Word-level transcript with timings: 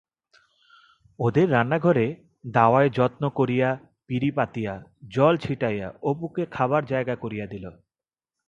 ওদের 1.19 1.47
রান্নাঘরের 1.51 2.11
দাওয়ায় 2.51 2.89
যত্ন 2.89 3.23
করিয়া 3.29 3.69
পিড়ি 4.07 4.29
পাতিয়া 4.31 4.73
জল 5.07 5.33
ছিটাইয়া 5.37 5.87
অপুকে 6.03 6.43
খাবার 6.45 6.81
জায়গা 6.85 7.15
করিয়া 7.15 7.45
দিল। 7.45 7.65